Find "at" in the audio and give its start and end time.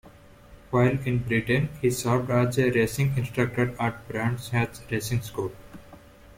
3.79-4.07